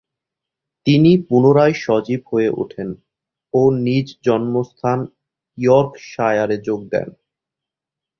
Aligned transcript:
তিনি 0.87 1.11
পুনরায় 1.27 1.75
সজীব 1.83 2.21
হয়ে 2.31 2.49
উঠেন 2.61 2.89
ও 3.53 3.61
নিজ 3.85 4.07
জন্মস্থান 4.23 4.99
ইয়র্কশায়ারে 5.57 6.57
যোগ 6.67 6.79
দেন। 6.91 7.07